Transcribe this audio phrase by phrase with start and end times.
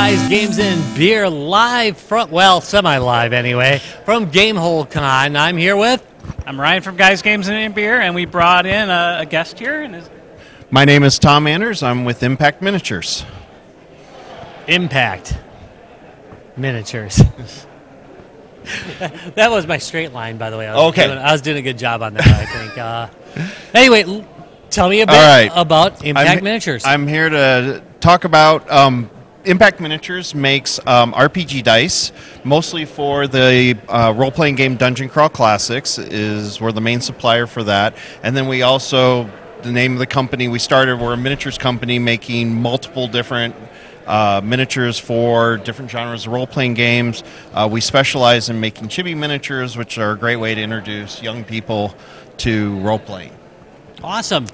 [0.00, 5.34] Guys, Games, and Beer live from, well, semi live anyway, from Gamehole Con.
[5.34, 6.06] I'm here with.
[6.46, 9.82] I'm Ryan from Guys Games and Beer, and we brought in a, a guest here.
[9.82, 10.08] And his,
[10.70, 11.82] My name is Tom Anders.
[11.82, 13.24] I'm with Impact Miniatures.
[14.68, 15.36] Impact
[16.56, 17.16] Miniatures.
[19.34, 20.68] that was my straight line, by the way.
[20.68, 21.06] I was Okay.
[21.08, 22.78] doing- I was doing a good job on that, I think.
[22.78, 23.08] Uh,
[23.74, 24.24] anyway,
[24.70, 25.50] tell me a bit All right.
[25.56, 26.84] about Impact I'm, Miniatures.
[26.84, 29.10] I'm here to talk about um,
[29.48, 32.12] Impact Miniatures makes um, RPG dice,
[32.44, 35.96] mostly for the uh, role-playing game Dungeon Crawl Classics.
[35.96, 39.30] Is we're the main supplier for that, and then we also
[39.62, 41.00] the name of the company we started.
[41.00, 43.54] We're a miniatures company making multiple different.
[44.06, 47.22] Uh, miniatures for different genres of role-playing games.
[47.52, 51.44] Uh, we specialize in making chibi miniatures, which are a great way to introduce young
[51.44, 51.94] people
[52.38, 53.32] to role-playing.
[54.02, 54.46] awesome.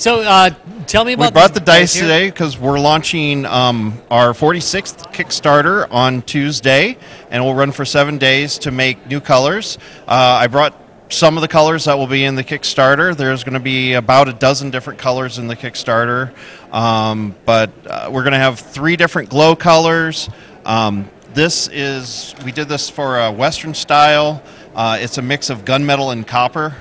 [0.00, 0.48] So, uh,
[0.86, 2.04] tell me about We brought the dice here.
[2.04, 6.96] today because we're launching um, our 46th Kickstarter on Tuesday,
[7.28, 9.76] and we'll run for seven days to make new colors.
[10.08, 10.74] Uh, I brought
[11.10, 13.14] some of the colors that will be in the Kickstarter.
[13.14, 16.32] There's going to be about a dozen different colors in the Kickstarter,
[16.72, 20.30] um, but uh, we're going to have three different glow colors.
[20.64, 24.42] Um, this is we did this for a Western style.
[24.74, 26.74] Uh, it's a mix of gunmetal and copper.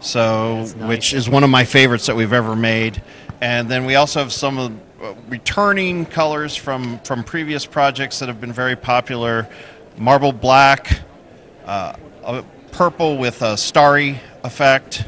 [0.00, 0.74] So, nice.
[0.74, 3.02] which is one of my favorites that we've ever made.
[3.40, 8.28] And then we also have some of uh, returning colors from from previous projects that
[8.28, 9.48] have been very popular:
[9.96, 11.00] marble black,
[11.64, 12.42] uh, a
[12.72, 15.04] purple with a starry effect.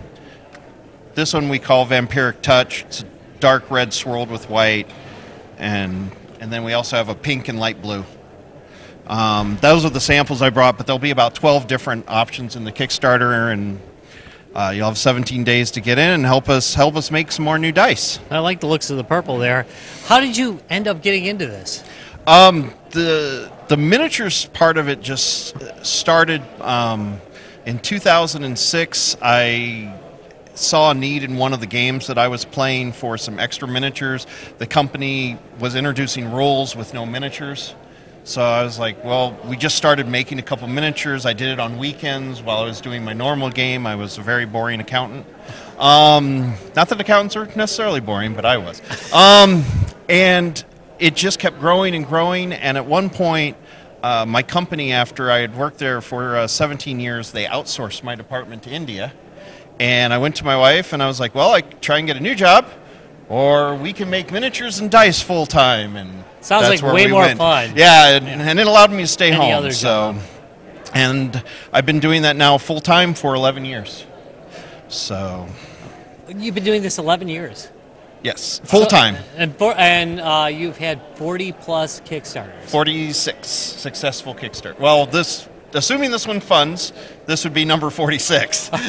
[1.14, 2.82] This one we call vampiric touch.
[2.84, 3.06] It's a
[3.40, 4.90] dark red swirled with white,
[5.58, 8.04] and and then we also have a pink and light blue.
[9.06, 12.64] Um, those are the samples I brought, but there'll be about 12 different options in
[12.64, 13.80] the Kickstarter, and
[14.54, 17.44] uh, you'll have 17 days to get in and help us help us make some
[17.44, 18.18] more new dice.
[18.30, 19.66] I like the looks of the purple there.
[20.06, 21.82] How did you end up getting into this?
[22.26, 27.20] Um, the the miniatures part of it just started um,
[27.64, 29.16] in 2006.
[29.22, 29.98] I
[30.54, 33.66] saw a need in one of the games that I was playing for some extra
[33.66, 34.26] miniatures.
[34.58, 37.74] The company was introducing rules with no miniatures.
[38.24, 41.26] So I was like, well, we just started making a couple miniatures.
[41.26, 43.84] I did it on weekends while I was doing my normal game.
[43.84, 45.26] I was a very boring accountant.
[45.76, 48.80] Um, not that accountants are necessarily boring, but I was.
[49.12, 49.64] Um,
[50.08, 50.64] and
[51.00, 52.52] it just kept growing and growing.
[52.52, 53.56] And at one point,
[54.04, 58.14] uh, my company, after I had worked there for uh, 17 years, they outsourced my
[58.14, 59.12] department to India.
[59.80, 62.16] And I went to my wife and I was like, well, I try and get
[62.16, 62.68] a new job,
[63.28, 65.96] or we can make miniatures and dice full time.
[65.96, 67.38] And Sounds that's like way we more went.
[67.38, 67.72] fun.
[67.76, 69.52] Yeah, and, and it allowed me to stay Any home.
[69.54, 70.14] other so,
[70.92, 71.42] and
[71.72, 74.04] I've been doing that now full time for 11 years.
[74.88, 75.46] So,
[76.28, 77.70] You've been doing this 11 years.
[78.22, 79.16] yes, full time.
[79.36, 82.62] And for, and uh, you've had 40 plus Kickstarters.
[82.64, 84.78] 46 successful Kickstarter.
[84.78, 86.92] Well, this, assuming this one funds,
[87.26, 88.70] this would be number 46.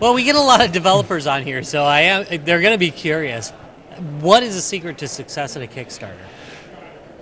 [0.00, 2.44] Well, we get a lot of developers on here, so I am.
[2.44, 3.50] They're going to be curious.
[4.20, 6.14] What is the secret to success at a Kickstarter?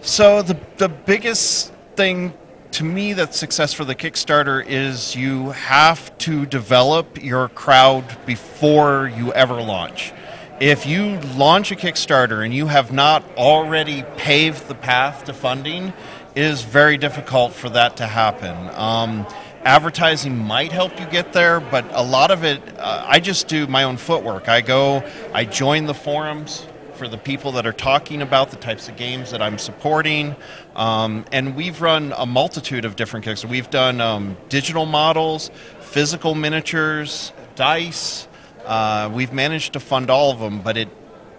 [0.06, 2.32] So the the biggest thing
[2.70, 9.08] to me that's success for the Kickstarter is you have to develop your crowd before
[9.08, 10.12] you ever launch.
[10.60, 15.92] If you launch a Kickstarter and you have not already paved the path to funding,
[16.36, 18.70] it is very difficult for that to happen.
[18.76, 19.26] Um,
[19.64, 23.66] advertising might help you get there, but a lot of it, uh, I just do
[23.66, 24.48] my own footwork.
[24.48, 25.02] I go,
[25.34, 26.64] I join the forums
[26.96, 30.34] for the people that are talking about the types of games that I'm supporting.
[30.74, 33.48] Um, and we've run a multitude of different Kickstarters.
[33.48, 35.50] We've done um, digital models,
[35.80, 38.26] physical miniatures, dice.
[38.64, 40.88] Uh, we've managed to fund all of them, but it,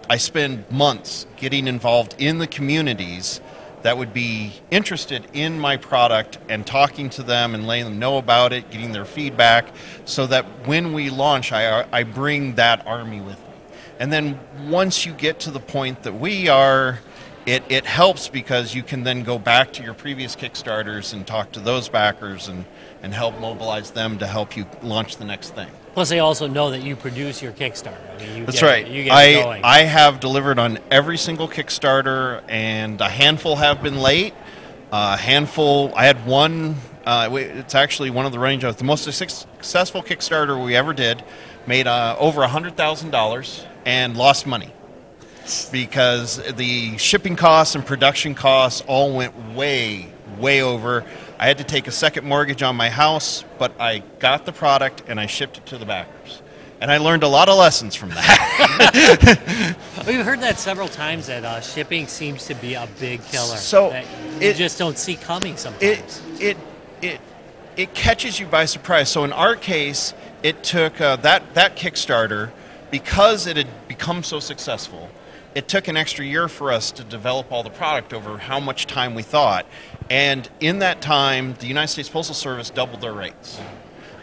[0.08, 3.40] I spend months getting involved in the communities
[3.82, 8.18] that would be interested in my product and talking to them and letting them know
[8.18, 9.72] about it, getting their feedback,
[10.04, 13.47] so that when we launch, I, I bring that army with me.
[13.98, 17.00] And then once you get to the point that we are,
[17.46, 21.52] it, it helps because you can then go back to your previous Kickstarters and talk
[21.52, 22.64] to those backers and,
[23.02, 25.68] and help mobilize them to help you launch the next thing.
[25.94, 27.98] Plus, they also know that you produce your Kickstarter.
[28.14, 28.86] I mean, you That's get, right.
[28.86, 29.64] You get I, going.
[29.64, 34.34] I have delivered on every single Kickstarter, and a handful have been late.
[34.92, 39.10] A handful, I had one, uh, it's actually one of the range of the most
[39.10, 41.24] successful Kickstarter we ever did,
[41.66, 44.72] made uh, over $100,000 and lost money
[45.72, 51.04] because the shipping costs and production costs all went way, way over.
[51.38, 55.04] I had to take a second mortgage on my house, but I got the product
[55.08, 56.42] and I shipped it to the backers.
[56.80, 59.76] And I learned a lot of lessons from that.
[60.06, 63.56] We've heard that several times that uh, shipping seems to be a big killer.
[63.56, 64.04] So, that
[64.40, 65.82] you it- just don't see coming sometimes.
[65.82, 66.56] it it
[67.02, 67.20] it
[67.76, 69.08] it catches you by surprise.
[69.08, 70.14] So in our case,
[70.44, 72.50] it took uh, that that Kickstarter
[72.90, 75.10] because it had become so successful.
[75.54, 78.86] It took an extra year for us to develop all the product over how much
[78.86, 79.66] time we thought,
[80.10, 83.60] and in that time, the United States Postal Service doubled their rates.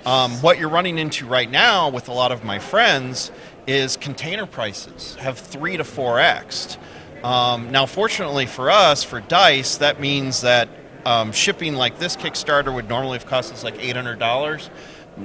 [0.06, 3.32] Um, what you're running into right now with a lot of my friends
[3.66, 6.78] is container prices have three to four x.
[7.24, 10.70] Um, now, fortunately for us, for Dice, that means that
[11.06, 14.70] um, shipping like this Kickstarter would normally have cost us like $800.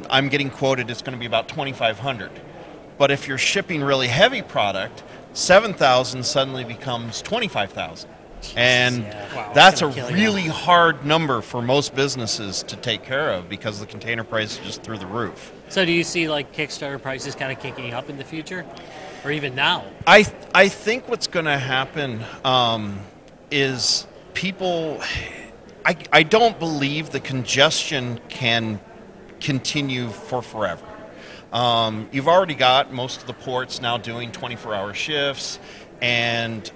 [0.09, 2.31] I'm getting quoted it's going to be about 2,500.
[3.01, 5.03] But if you're shipping really heavy product,
[5.33, 8.11] 7,000 suddenly becomes 25,000.
[8.57, 9.35] And yeah.
[9.35, 9.53] Wow.
[9.55, 10.15] that's a Gonna you.
[10.17, 14.67] really hard number for most businesses to take care of because the container price is
[14.67, 15.51] just through the roof.
[15.71, 18.67] so do you see like Kickstarter prices kind of kicking up in the future,
[19.25, 19.83] or even now?
[20.07, 23.01] I I think what's going to happen um,
[23.51, 25.01] is people.
[25.87, 28.79] I I don't believe the congestion can
[29.41, 30.85] continue for forever.
[31.53, 35.59] Um, you've already got most of the ports now doing 24-hour shifts,
[36.01, 36.71] and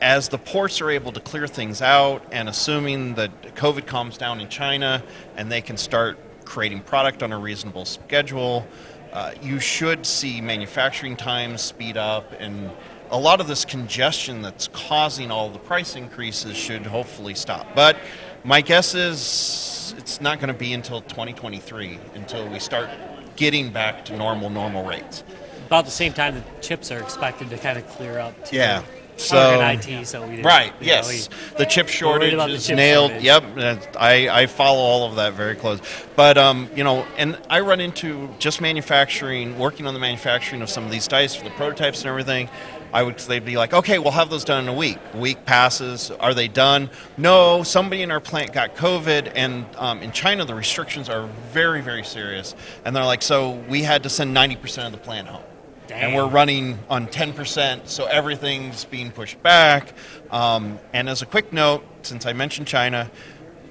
[0.00, 4.40] as the ports are able to clear things out, and assuming that COVID calms down
[4.40, 5.02] in China
[5.36, 8.66] and they can start creating product on a reasonable schedule,
[9.12, 12.70] uh, you should see manufacturing times speed up, and
[13.10, 17.66] a lot of this congestion that's causing all the price increases should hopefully stop.
[17.74, 17.96] But
[18.42, 22.88] my guess is it's not going to be until 2023 until we start
[23.36, 25.24] getting back to normal normal rates.
[25.66, 28.46] About the same time the chips are expected to kind of clear up.
[28.46, 28.56] Too.
[28.56, 28.82] Yeah.
[29.16, 30.72] So IT, so we didn't, Right.
[30.80, 31.28] you know, Yes.
[31.28, 33.10] we- the chip shortage the is chip nailed.
[33.22, 33.24] shortage.
[33.24, 33.96] Yep.
[33.98, 35.80] I, I follow all of that very close.
[36.16, 40.70] But um, you know, and I run into just manufacturing, working on the manufacturing of
[40.70, 42.48] some of these dice for the prototypes and everything.
[42.92, 44.98] I would they'd be like, okay, we'll have those done in a week.
[45.14, 46.10] A week passes.
[46.10, 46.90] Are they done?
[47.16, 47.62] No.
[47.62, 52.04] Somebody in our plant got COVID, and um, in China the restrictions are very very
[52.04, 52.54] serious.
[52.84, 55.42] And they're like, so we had to send ninety percent of the plant home
[55.90, 59.92] and we're running on 10%, so everything's being pushed back.
[60.30, 63.10] Um, and as a quick note, since I mentioned China,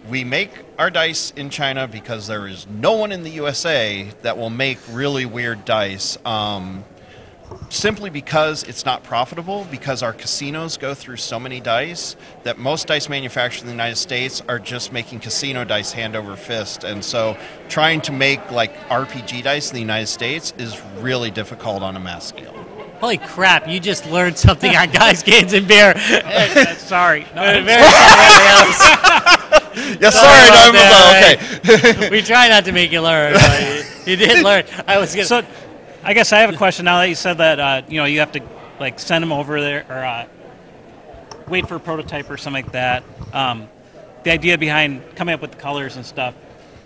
[0.10, 4.38] we make our dice in China because there is no one in the USA that
[4.38, 6.18] will make really weird dice.
[6.26, 6.84] Um,
[7.70, 12.88] simply because it's not profitable, because our casinos go through so many dice that most
[12.88, 16.84] dice manufacturers in the United States are just making casino dice hand over fist.
[16.84, 17.38] And so
[17.70, 22.00] trying to make like RPG dice in the United States is really difficult on a
[22.00, 22.54] mass scale.
[23.00, 23.68] Holy crap!
[23.68, 25.98] You just learned something on guys, games, and beer.
[26.78, 27.26] Sorry.
[27.36, 28.72] No, Uh, Very sorry,
[30.00, 32.10] Yes, Sorry sorry, about no, that, okay.
[32.12, 33.62] we try not to make you learn, but
[34.06, 34.66] you, you did learn.
[34.86, 35.26] I was gonna.
[35.26, 35.42] So,
[36.04, 38.20] I guess I have a question now that you said that uh, you know you
[38.20, 38.42] have to
[38.80, 40.28] like send them over there or uh,
[41.48, 43.04] wait for a prototype or something like that.
[43.34, 43.68] Um,
[44.24, 46.34] the idea behind coming up with the colors and stuff,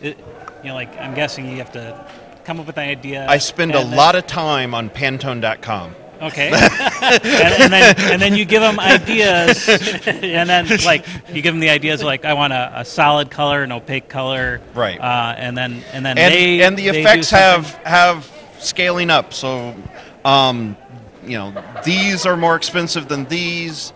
[0.01, 0.17] it,
[0.62, 2.10] you know, like I'm guessing you have to
[2.43, 3.25] come up with an idea.
[3.27, 5.95] I spend a then- lot of time on Pantone.com.
[6.22, 6.48] Okay.
[7.01, 9.67] and, and then and then you give them ideas,
[10.07, 13.63] and then like you give them the ideas like I want a, a solid color,
[13.63, 15.00] an opaque color, Right.
[15.00, 19.33] Uh, and then and then and, they and the effects have have scaling up.
[19.33, 19.75] So,
[20.24, 20.77] um,
[21.24, 23.93] you know, these are more expensive than these.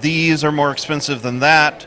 [0.00, 1.86] These are more expensive than that.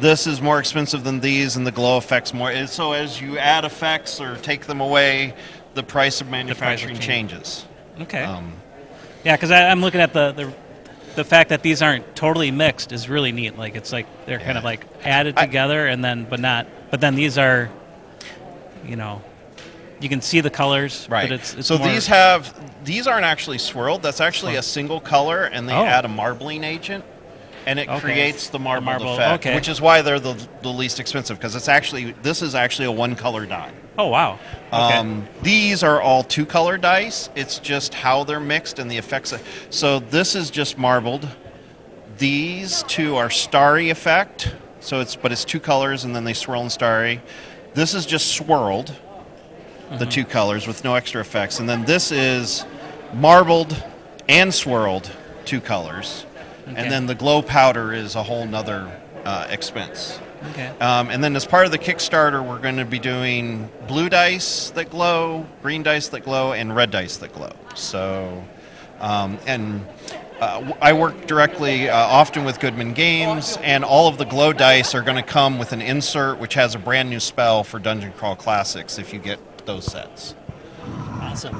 [0.00, 2.66] This is more expensive than these, and the glow effects more.
[2.66, 5.34] So as you add effects or take them away,
[5.74, 7.30] the price of manufacturing change.
[7.32, 7.66] changes.
[8.00, 8.22] Okay.
[8.22, 8.54] Um,
[9.24, 10.52] Yeah, because I'm looking at the, the
[11.14, 13.58] the fact that these aren't totally mixed is really neat.
[13.58, 16.66] Like it's like they're kind of like added I- together and then but not.
[16.90, 17.68] But then these are,
[18.86, 19.20] you know,
[20.02, 21.06] you can see the colors.
[21.08, 21.28] Right.
[21.28, 22.52] But it's, it's so these have
[22.84, 24.02] these aren't actually swirled.
[24.02, 25.84] That's actually a single color, and they Oh.
[25.84, 27.04] add a marbling agent,
[27.66, 28.00] and it Okay.
[28.00, 29.54] creates the marbled marble, effect, okay.
[29.54, 32.92] which is why they're the, the least expensive because it's actually this is actually a
[32.92, 33.70] one color die.
[33.98, 34.38] Oh wow.
[34.72, 34.96] Okay.
[34.96, 37.30] Um, these are all two color dice.
[37.36, 39.32] It's just how they're mixed and the effects.
[39.32, 41.28] Of, so this is just marbled.
[42.18, 44.54] These two are starry effect.
[44.80, 47.20] So it's but it's two colors and then they swirl and starry.
[47.74, 48.94] This is just swirled,
[49.98, 52.64] the two colors with no extra effects, and then this is
[53.14, 53.82] marbled
[54.28, 55.10] and swirled,
[55.44, 56.24] two colors,
[56.68, 56.76] Okay.
[56.80, 58.90] and then the glow powder is a whole nother
[59.24, 60.18] uh, expense.
[60.50, 60.68] okay.
[60.80, 64.70] Um, and then as part of the Kickstarter, we're going to be doing blue dice
[64.70, 67.52] that glow, green dice that glow, and red dice that glow.
[67.74, 68.44] So,
[69.00, 69.84] um, and
[70.40, 74.94] uh, I work directly, uh, often with Goodman Games, and all of the glow dice
[74.94, 78.12] are going to come with an insert which has a brand new spell for Dungeon
[78.12, 80.34] Crawl Classics if you get those sets.
[81.20, 81.54] awesome.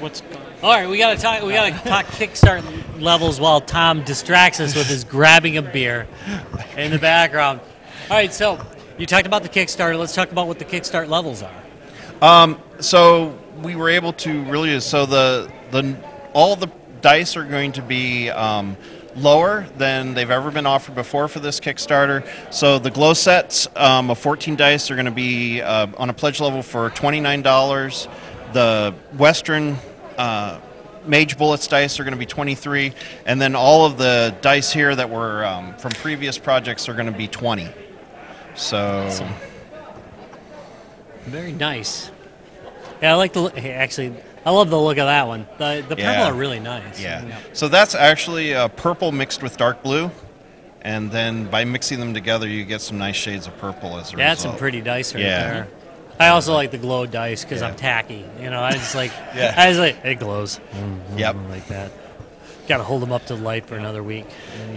[0.00, 0.22] what's
[0.62, 1.42] All right, we gotta talk.
[1.42, 6.06] We gotta talk Kickstart levels while Tom distracts us with his grabbing a beer
[6.76, 7.60] in the background.
[8.10, 8.60] All right, so
[8.98, 9.98] you talked about the Kickstarter.
[9.98, 11.62] Let's talk about what the Kickstart levels are.
[12.80, 15.96] so we were able to really so the the
[16.32, 18.76] all the dice are going to be um,
[19.16, 22.26] lower than they've ever been offered before for this Kickstarter.
[22.52, 26.12] So the glow sets um, of 14 dice are going to be uh, on a
[26.12, 28.08] pledge level for $29.
[28.52, 29.76] The Western
[30.18, 30.60] uh,
[31.06, 32.92] Mage Bullets dice are going to be 23,
[33.26, 37.06] and then all of the dice here that were um, from previous projects are going
[37.06, 37.68] to be 20.
[38.54, 39.28] So.
[41.26, 42.10] Very nice.
[43.02, 43.48] Yeah, I like the.
[43.50, 45.46] Hey, actually, I love the look of that one.
[45.58, 46.28] The the purple Yeah.
[46.30, 47.00] are really nice.
[47.00, 47.38] Yeah.
[47.52, 50.10] So that's actually uh, purple mixed with dark blue,
[50.82, 54.16] and then by mixing them together, you get some nice shades of purple as a
[54.16, 54.18] That's result.
[54.28, 55.50] That's some pretty dice right Yeah.
[55.52, 55.68] there.
[56.18, 57.68] I also like the glow dice because Yeah.
[57.68, 58.24] I'm tacky.
[58.40, 59.12] You know, I just like.
[59.36, 59.54] Yeah.
[59.56, 60.58] I just like it glows.
[61.16, 61.36] Yep.
[61.50, 61.90] Like that.
[62.66, 64.26] Got to hold them up to light for another week.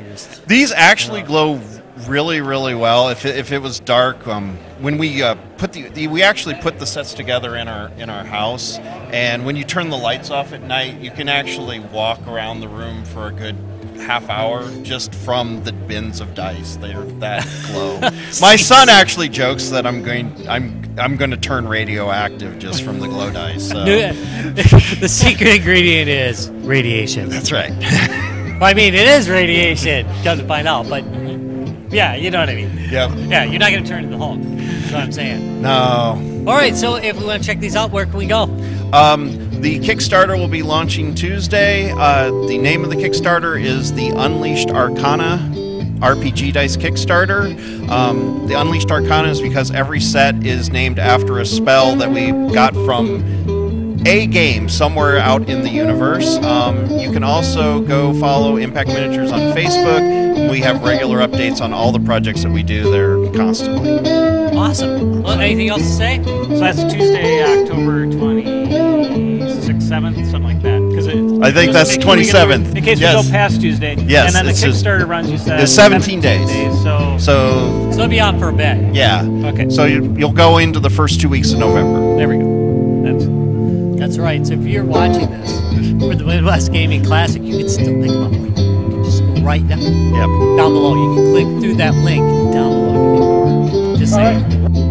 [0.10, 0.48] Just.
[0.48, 1.60] These actually glow
[2.08, 3.10] really, really well.
[3.10, 6.56] If it, if it was dark, um, when we uh, put the, the we actually
[6.56, 10.30] put the sets together in our in our house, and when you turn the lights
[10.30, 13.56] off at night, you can actually walk around the room for a good
[14.00, 16.78] half hour just from the bins of dice.
[16.78, 18.00] They're that glow.
[18.42, 23.00] My son actually jokes that I'm going I'm I'm going to turn radioactive just from
[23.00, 23.70] the glow dice.
[23.70, 23.86] So.
[23.86, 27.30] the secret ingredient is radiation.
[27.30, 27.72] That's right.
[27.72, 30.06] Well, I mean, it is radiation.
[30.24, 31.06] Come to find out, but
[31.92, 32.78] yeah, you know what I mean.
[32.90, 33.12] yep.
[33.16, 34.40] Yeah, you're not going to turn into the Hulk.
[34.42, 35.62] That's what I'm saying.
[35.62, 36.44] No.
[36.48, 38.44] All right, so if we want to check these out, where can we go?
[38.92, 41.92] Um, the Kickstarter will be launching Tuesday.
[41.92, 45.38] Uh, the name of the Kickstarter is the Unleashed Arcana
[46.00, 47.90] RPG Dice Kickstarter.
[47.90, 52.32] Um, the Unleashed Arcana is because every set is named after a spell that we
[52.54, 53.22] got from
[54.06, 56.38] a game somewhere out in the universe.
[56.38, 60.50] Um, you can also go follow Impact Miniatures on Facebook.
[60.50, 64.00] We have regular updates on all the projects that we do there constantly.
[64.58, 65.22] Awesome.
[65.24, 66.24] Well, anything else to say?
[66.24, 68.89] so that's Tuesday, October 26th,
[69.90, 70.80] 7th, something like that.
[70.90, 71.08] Because
[71.42, 72.76] I think that's in case we 27th.
[72.76, 73.24] In case Yes.
[73.26, 73.96] we go past Tuesday.
[74.08, 75.60] Yes, And then the it's just- Kickstarter runs, you said.
[75.60, 76.48] it's 17 days.
[76.84, 78.94] So, So, So it'll be on for a bit.
[78.94, 79.24] yeah.
[79.46, 79.70] okay.
[79.70, 82.16] So you, you'll go into the first two weeks of November.
[82.18, 83.04] there we go.
[83.04, 83.26] That's,
[84.00, 84.46] That's right.
[84.46, 85.60] So if you're watching this
[86.00, 88.40] for the Midwest Gaming Classic, you can still think about it.
[88.40, 90.58] You can just go right down, Yep.
[90.58, 90.94] down below.
[90.96, 93.96] You can click through that link down below.
[93.98, 94.89] Just saying.